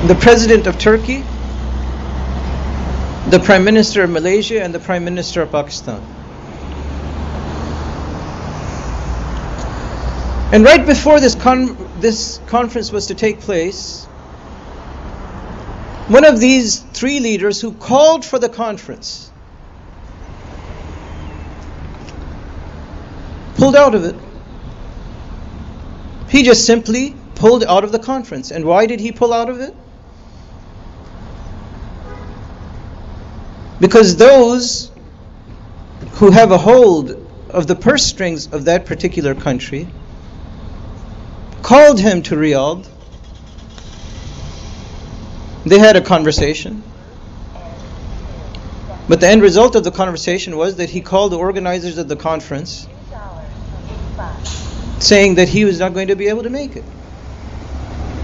[0.07, 1.23] the President of Turkey,
[3.29, 6.01] the Prime Minister of Malaysia, and the Prime Minister of Pakistan.
[10.53, 14.03] And right before this, con- this conference was to take place,
[16.07, 19.31] one of these three leaders who called for the conference
[23.55, 24.15] pulled out of it.
[26.29, 28.51] He just simply pulled out of the conference.
[28.51, 29.73] And why did he pull out of it?
[33.81, 34.91] Because those
[36.13, 37.17] who have a hold
[37.49, 39.87] of the purse strings of that particular country
[41.61, 42.87] called him to Riyadh
[45.65, 46.83] they had a conversation.
[49.07, 52.15] But the end result of the conversation was that he called the organizers of the
[52.15, 52.87] conference
[54.99, 56.83] saying that he was not going to be able to make it.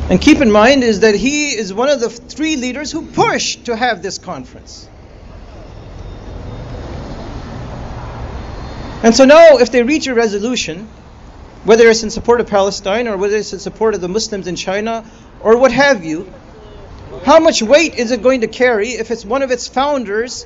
[0.10, 3.66] And keep in mind is that he is one of the three leaders who pushed
[3.66, 4.88] to have this conference.
[9.04, 10.88] And so now if they reach a resolution,
[11.64, 14.56] whether it's in support of Palestine or whether it's in support of the Muslims in
[14.56, 15.06] China
[15.42, 16.32] or what have you,
[17.24, 20.46] how much weight is it going to carry if it's one of its founders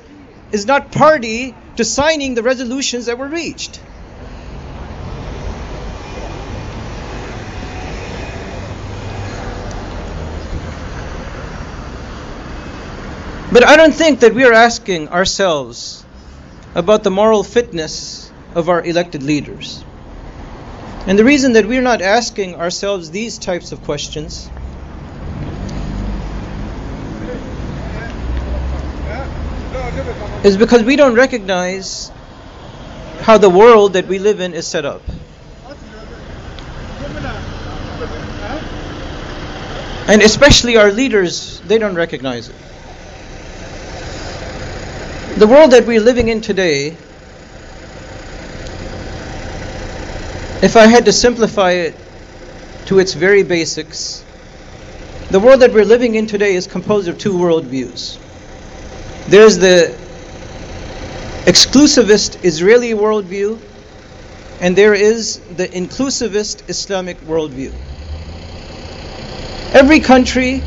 [0.50, 3.80] is not party to signing the resolutions that were reached?
[13.50, 16.04] But I don't think that we are asking ourselves
[16.74, 18.21] about the moral fitness
[18.54, 19.84] of our elected leaders.
[21.06, 24.48] And the reason that we're not asking ourselves these types of questions
[30.44, 32.10] is because we don't recognize
[33.20, 35.02] how the world that we live in is set up.
[40.08, 42.56] And especially our leaders, they don't recognize it.
[45.38, 46.96] The world that we're living in today,
[50.62, 51.94] if I had to simplify it
[52.86, 54.24] to its very basics,
[55.28, 58.16] the world that we're living in today is composed of two worldviews.
[59.26, 59.92] There's the
[61.46, 63.58] exclusivist Israeli worldview,
[64.60, 67.72] and there is the inclusivist Islamic worldview.
[69.74, 70.62] Every country,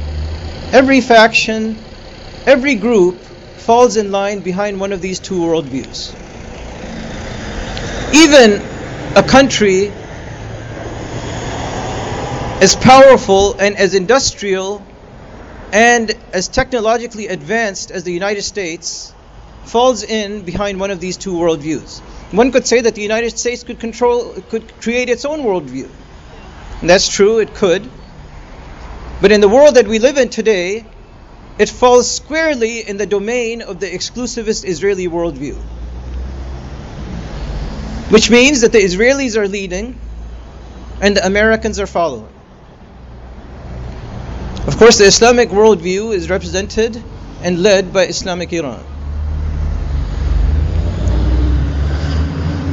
[0.74, 1.78] every faction,
[2.46, 6.14] every group falls in line behind one of these two worldviews.
[8.14, 8.75] Even
[9.16, 9.94] a country
[12.62, 14.86] as powerful and as industrial
[15.72, 19.14] and as technologically advanced as the United States
[19.64, 22.00] falls in behind one of these two worldviews.
[22.32, 25.90] One could say that the United States could control, could create its own worldview.
[26.82, 27.90] And that's true, it could.
[29.22, 30.86] But in the world that we live in today,
[31.58, 35.58] it falls squarely in the domain of the exclusivist Israeli worldview.
[38.10, 40.00] Which means that the Israelis are leading
[41.02, 42.30] and the Americans are following.
[44.68, 47.02] Of course, the Islamic worldview is represented
[47.42, 48.84] and led by Islamic Iran.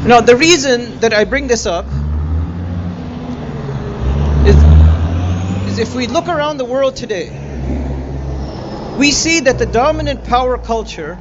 [0.06, 1.86] Now, the reason that I bring this up
[4.46, 4.56] is,
[5.72, 7.30] is if we look around the world today,
[8.98, 11.14] we see that the dominant power culture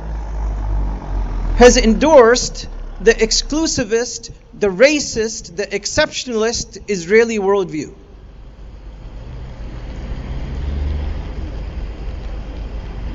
[1.57, 2.68] has endorsed
[3.04, 7.95] the exclusivist, the racist, the exceptionalist Israeli worldview.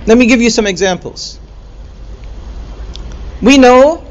[0.06, 1.38] Let me give you some examples.
[3.40, 4.04] We know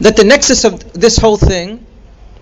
[0.00, 1.84] that the nexus of this whole thing,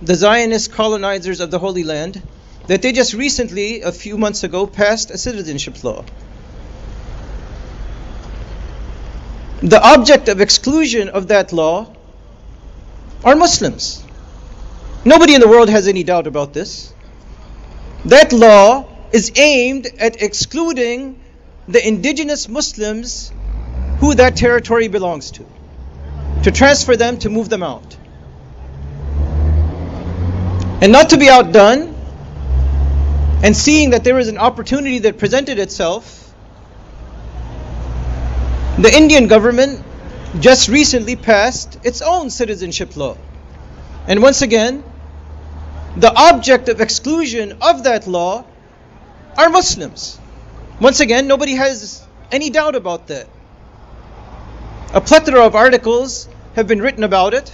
[0.00, 2.22] the Zionist colonizers of the Holy Land,
[2.68, 6.04] that they just recently, a few months ago, passed a citizenship law.
[9.62, 11.94] The object of exclusion of that law
[13.24, 14.04] are Muslims.
[15.04, 16.92] Nobody in the world has any doubt about this.
[18.06, 21.20] That law is aimed at excluding
[21.68, 23.32] the indigenous Muslims
[24.00, 25.46] who that territory belongs to,
[26.42, 27.96] to transfer them, to move them out.
[30.82, 31.94] And not to be outdone,
[33.44, 36.21] and seeing that there is an opportunity that presented itself,
[38.78, 39.84] the Indian government
[40.40, 43.18] just recently passed its own citizenship law.
[44.06, 44.82] And once again,
[45.96, 48.44] the object of exclusion of that law
[49.36, 50.18] are Muslims.
[50.80, 53.28] Once again, nobody has any doubt about that.
[54.94, 57.52] A plethora of articles have been written about it,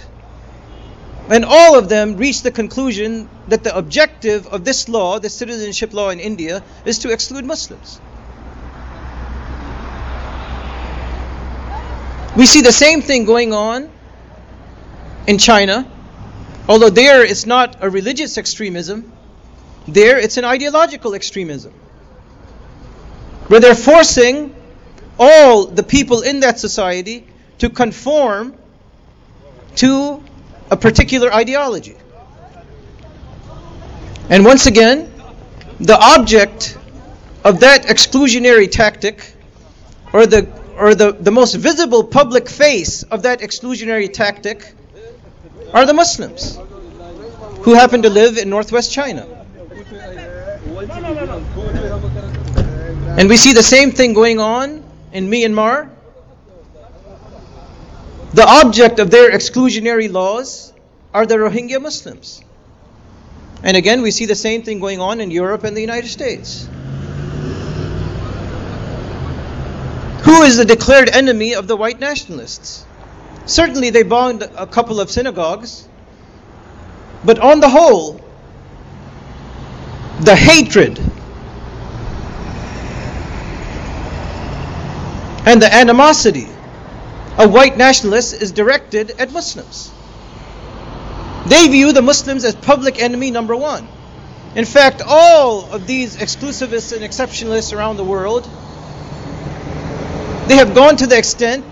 [1.29, 5.93] and all of them reach the conclusion that the objective of this law, the citizenship
[5.93, 7.99] law in India, is to exclude Muslims.
[12.35, 13.89] We see the same thing going on
[15.27, 15.89] in China,
[16.67, 19.11] although there it's not a religious extremism,
[19.87, 21.73] there it's an ideological extremism
[23.47, 24.55] where they're forcing
[25.17, 27.27] all the people in that society
[27.57, 28.55] to conform
[29.75, 30.23] to
[30.71, 31.97] a particular ideology.
[34.29, 35.11] And once again,
[35.79, 36.77] the object
[37.43, 39.33] of that exclusionary tactic,
[40.13, 44.73] or the or the, the most visible public face of that exclusionary tactic,
[45.73, 46.57] are the Muslims
[47.63, 49.27] who happen to live in northwest China.
[53.17, 55.89] And we see the same thing going on in Myanmar.
[58.33, 60.71] The object of their exclusionary laws
[61.13, 62.41] are the Rohingya Muslims.
[63.63, 66.69] And again, we see the same thing going on in Europe and the United States.
[70.23, 72.85] Who is the declared enemy of the white nationalists?
[73.45, 75.87] Certainly, they bombed a couple of synagogues,
[77.23, 78.21] but on the whole,
[80.21, 80.99] the hatred
[85.45, 86.47] and the animosity
[87.37, 89.91] of white nationalists is directed at Muslims.
[91.47, 93.87] They view the Muslims as public enemy number one.
[94.55, 98.47] In fact, all of these exclusivists and exceptionalists around the world,
[100.49, 101.63] they have gone to the extent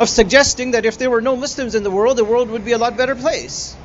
[0.00, 2.72] of suggesting that if there were no Muslims in the world, the world would be
[2.72, 3.76] a lot better place.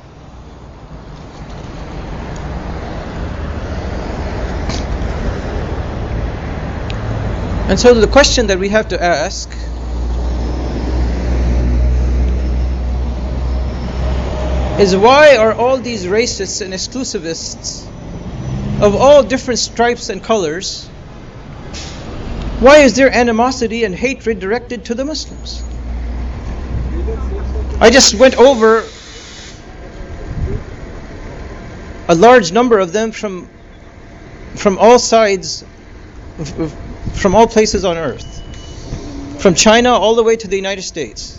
[7.70, 9.48] And so the question that we have to ask
[14.80, 17.86] is why are all these racists and exclusivists
[18.82, 20.89] of all different stripes and colors
[22.60, 25.62] why is there animosity and hatred directed to the Muslims?
[27.80, 28.84] I just went over
[32.08, 33.48] a large number of them from
[34.56, 35.64] from all sides
[37.14, 38.42] from all places on earth,
[39.40, 41.36] from China all the way to the United States.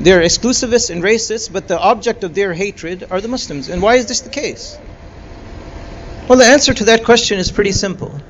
[0.00, 3.68] They're exclusivists and racists, but the object of their hatred are the Muslims.
[3.68, 4.78] And why is this the case?
[6.28, 8.20] Well, the answer to that question is pretty simple.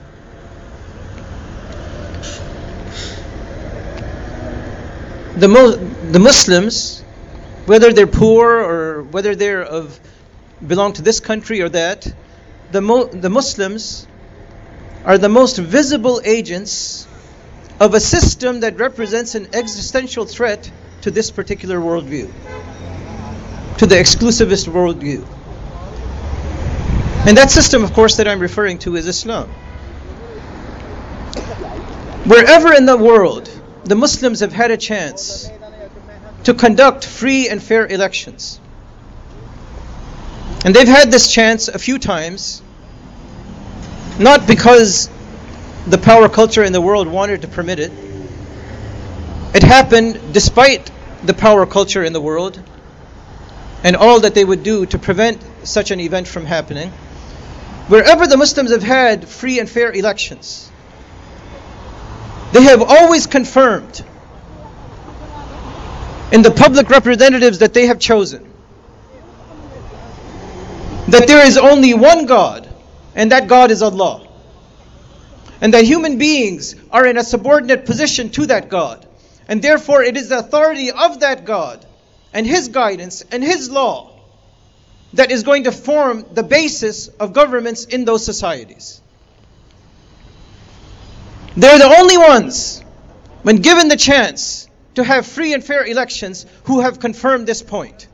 [5.38, 7.00] The, Mo- the Muslims,
[7.66, 10.00] whether they're poor or whether they're of
[10.66, 12.12] belong to this country or that,
[12.72, 14.08] the, Mo- the Muslims
[15.04, 17.06] are the most visible agents
[17.78, 20.68] of a system that represents an existential threat
[21.02, 22.28] to this particular worldview,
[23.78, 25.24] to the exclusivist worldview.
[27.28, 29.48] And that system, of course, that I'm referring to is Islam.
[32.24, 33.48] Wherever in the world
[33.88, 35.50] the Muslims have had a chance
[36.44, 38.60] to conduct free and fair elections,
[40.64, 42.62] and they've had this chance a few times,
[44.18, 45.08] not because
[45.86, 47.92] the power culture in the world wanted to permit it.
[49.54, 50.90] It happened despite
[51.24, 52.62] the power culture in the world
[53.82, 56.90] and all that they would do to prevent such an event from happening.
[57.88, 60.70] Wherever the Muslims have had free and fair elections,
[62.52, 64.04] they have always confirmed
[66.32, 68.48] in the public representatives that they have chosen
[71.08, 72.68] that there is only one God,
[73.14, 74.26] and that God is Allah.
[75.60, 79.06] And that human beings are in a subordinate position to that God.
[79.48, 81.84] And therefore, it is the authority of that God
[82.32, 84.20] and His guidance and His law
[85.14, 89.00] that is going to form the basis of governments in those societies.
[91.58, 92.80] They're the only ones,
[93.42, 98.06] when given the chance to have free and fair elections, who have confirmed this point.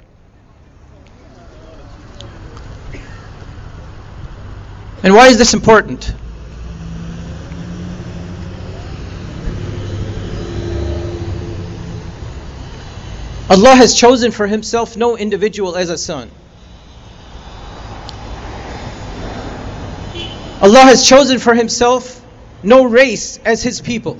[5.02, 6.14] And why is this important?
[13.50, 16.30] Allah has chosen for Himself no individual as a son.
[20.62, 22.23] Allah has chosen for Himself
[22.64, 24.18] no race as His people.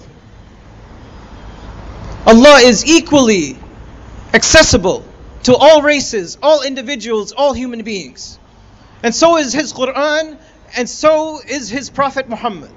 [2.26, 3.58] Allah is equally
[4.32, 5.04] accessible
[5.44, 8.38] to all races, all individuals, all human beings.
[9.02, 10.38] And so is His Quran,
[10.76, 12.70] and so is His Prophet Muhammad.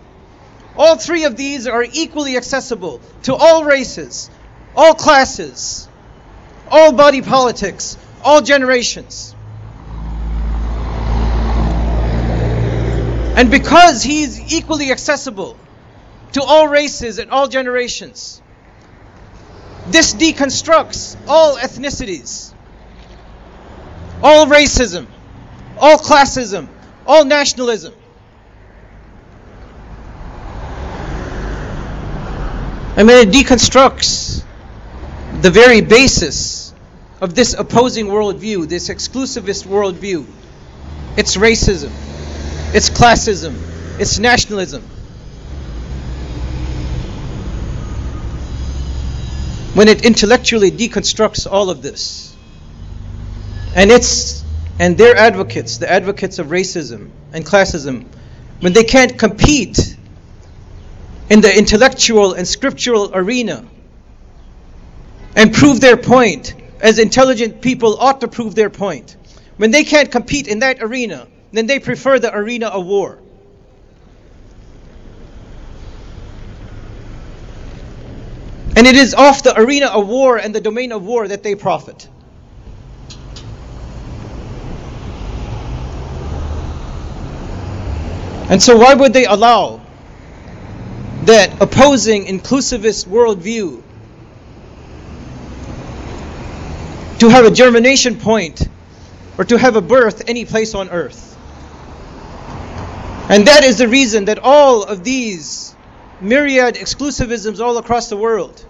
[0.77, 4.29] All three of these are equally accessible to all races,
[4.75, 5.87] all classes,
[6.69, 9.33] all body politics, all generations.
[13.37, 15.59] And because he's equally accessible
[16.31, 18.41] to all races and all generations,
[19.85, 22.51] this deconstructs all ethnicities,
[24.23, 25.05] all racism,
[25.77, 26.67] all classism,
[27.05, 27.93] all nationalism.
[32.95, 34.43] I mean, it deconstructs
[35.43, 36.73] the very basis
[37.21, 40.25] of this opposing worldview, this exclusivist worldview.
[41.17, 41.91] It's racism,
[42.73, 43.55] it's classism,
[43.99, 44.81] it's nationalism.
[49.73, 52.35] When it intellectually deconstructs all of this,
[53.75, 54.43] and it's
[54.79, 58.05] and their advocates, the advocates of racism and classism,
[58.59, 59.97] when they can't compete
[61.29, 63.65] in the intellectual and scriptural arena
[65.35, 69.15] and prove their point as intelligent people ought to prove their point.
[69.57, 71.27] When they can't compete in that arena,
[71.57, 73.17] then they prefer the arena of war.
[78.75, 81.55] And it is off the arena of war and the domain of war that they
[81.55, 82.07] profit.
[88.51, 89.81] And so, why would they allow
[91.23, 93.81] that opposing inclusivist worldview
[97.17, 98.61] to have a germination point
[99.39, 101.26] or to have a birth any place on earth?
[103.28, 105.74] And that is the reason that all of these
[106.20, 108.64] myriad exclusivisms all across the world,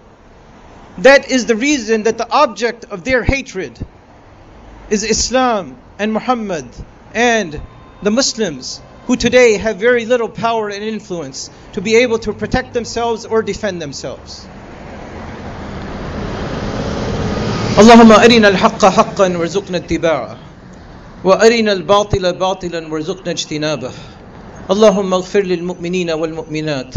[0.99, 3.77] that is the reason that the object of their hatred
[4.89, 6.65] is Islam and Muhammad
[7.13, 7.59] and
[8.01, 12.73] the Muslims who today have very little power and influence to be able to protect
[12.73, 14.45] themselves or defend themselves.
[17.73, 20.37] اللهم أرنا الحق حقا وارزقنا اتباعه
[21.23, 23.91] وأرنا الباطل باطلا وارزقنا اجتنابه
[24.68, 26.94] اللهم اغفر للمؤمنين والمؤمنات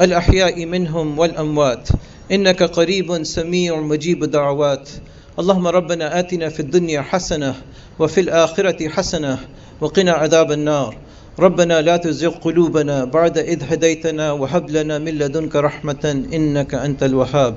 [0.00, 1.88] الأحياء منهم والأموات
[2.32, 4.90] إنك قريب سميع مجيب الدعوات.
[5.38, 7.54] اللهم ربنا آتنا في الدنيا حسنة
[7.98, 9.38] وفي الآخرة حسنة
[9.80, 10.96] وقنا عذاب النار.
[11.38, 17.54] ربنا لا تزغ قلوبنا بعد إذ هديتنا وهب لنا من لدنك رحمة إنك أنت الوهاب.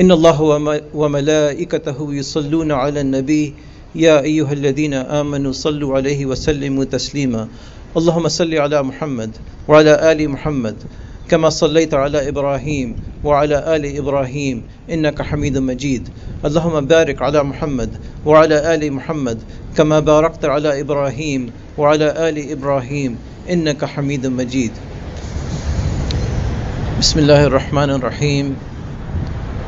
[0.00, 0.38] إن الله
[0.94, 3.54] وملائكته يصلون على النبي
[3.94, 7.48] يا أيها الذين آمنوا صلوا عليه وسلموا تسليما.
[7.96, 9.30] اللهم صل على محمد
[9.68, 10.76] وعلى آل محمد
[11.28, 16.08] كما صليت على إبراهيم وعلى آل إبراهيم إنك حميد مجيد.
[16.44, 17.90] اللهم بارك على محمد
[18.26, 19.38] وعلى آل محمد
[19.76, 23.16] كما باركت على إبراهيم وعلى آل إبراهيم
[23.50, 24.72] إنك حميد مجيد.
[27.00, 28.56] بسم الله الرحمن الرحيم.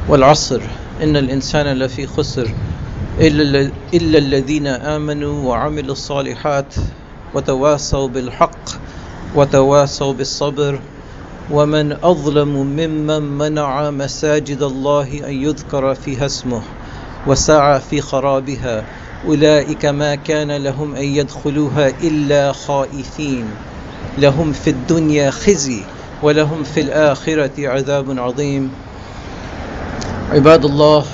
[0.09, 0.61] والعصر.
[1.03, 2.49] إن الإنسان لفي خسر
[3.95, 6.75] إلا الذين آمنوا وعملوا الصالحات
[7.35, 8.69] وتواصوا بالحق
[9.35, 10.81] وتواصوا بالصبر
[11.51, 16.63] ومن أظلم ممن منع مساجد الله أن يذكر فيها اسمه
[17.27, 18.85] وسعى في خرابها
[19.27, 23.45] أولئك ما كان لهم أن يدخلوها إلا خائفين
[24.19, 25.83] لهم في الدنيا خزي
[26.23, 28.71] ولهم في الآخرة عذاب عظيم.
[30.33, 31.05] عباد الله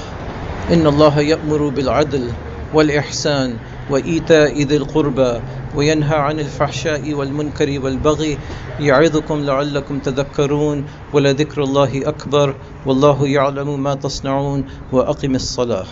[0.73, 2.31] إن الله يأمر بالعدل
[2.75, 3.57] والإحسان
[3.91, 5.41] وإيتاء ذي القربى
[5.77, 8.39] وينهى عن الفحشاء والمنكر والبغي
[8.81, 12.55] يعظكم لعلكم تذكرون ولذكر الله أكبر
[12.87, 15.87] والله يعلم ما تصنعون وأقم الصلاة.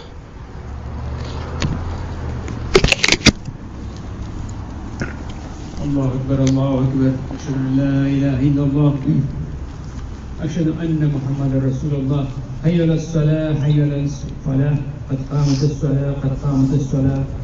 [5.84, 7.12] الله أكبر الله أكبر.
[7.36, 8.94] أشهد أن لا إله إلا الله.
[10.42, 12.24] أشهد أن محمد رسول الله.
[12.64, 14.78] حي على الصلاة حي على الفلاح
[15.10, 17.43] قد قامت الصلاة قد قامت الصلاة.